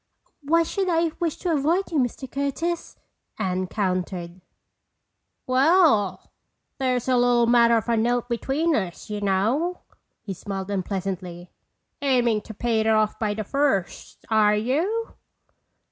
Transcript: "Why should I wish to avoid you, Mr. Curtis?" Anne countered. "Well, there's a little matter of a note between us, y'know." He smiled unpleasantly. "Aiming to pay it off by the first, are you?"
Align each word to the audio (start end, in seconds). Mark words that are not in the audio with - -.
"Why 0.41 0.63
should 0.63 0.89
I 0.89 1.11
wish 1.19 1.35
to 1.37 1.53
avoid 1.53 1.91
you, 1.91 1.99
Mr. 1.99 2.27
Curtis?" 2.27 2.97
Anne 3.37 3.67
countered. 3.67 4.41
"Well, 5.45 6.31
there's 6.79 7.07
a 7.07 7.15
little 7.15 7.45
matter 7.45 7.77
of 7.77 7.87
a 7.87 7.95
note 7.97 8.27
between 8.27 8.75
us, 8.75 9.11
y'know." 9.11 9.81
He 10.23 10.33
smiled 10.33 10.71
unpleasantly. 10.71 11.51
"Aiming 12.01 12.41
to 12.49 12.53
pay 12.55 12.79
it 12.79 12.87
off 12.87 13.19
by 13.19 13.35
the 13.35 13.43
first, 13.43 14.25
are 14.31 14.55
you?" 14.55 15.13